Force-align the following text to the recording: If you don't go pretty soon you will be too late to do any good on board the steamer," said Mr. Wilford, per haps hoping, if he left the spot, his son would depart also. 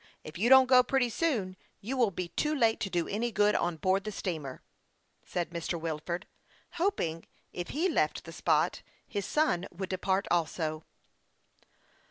If 0.23 0.35
you 0.39 0.49
don't 0.49 0.65
go 0.65 0.81
pretty 0.81 1.09
soon 1.11 1.55
you 1.79 1.95
will 1.95 2.09
be 2.09 2.29
too 2.29 2.55
late 2.55 2.79
to 2.79 2.89
do 2.89 3.07
any 3.07 3.31
good 3.31 3.53
on 3.53 3.77
board 3.77 4.03
the 4.03 4.11
steamer," 4.11 4.63
said 5.23 5.51
Mr. 5.51 5.79
Wilford, 5.79 6.21
per 6.25 6.47
haps 6.69 6.77
hoping, 6.77 7.25
if 7.53 7.67
he 7.67 7.87
left 7.87 8.23
the 8.23 8.33
spot, 8.33 8.81
his 9.07 9.27
son 9.27 9.67
would 9.71 9.89
depart 9.89 10.27
also. 10.31 10.83